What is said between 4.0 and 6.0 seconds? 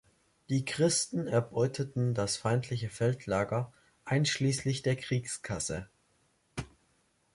einschließlich der Kriegskasse.